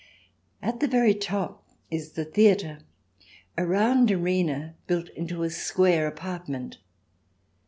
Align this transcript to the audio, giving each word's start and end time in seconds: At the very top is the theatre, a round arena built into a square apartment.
At 0.63 0.79
the 0.79 0.87
very 0.87 1.13
top 1.13 1.63
is 1.91 2.13
the 2.13 2.25
theatre, 2.25 2.79
a 3.55 3.67
round 3.67 4.09
arena 4.09 4.73
built 4.87 5.09
into 5.09 5.43
a 5.43 5.51
square 5.51 6.07
apartment. 6.07 6.79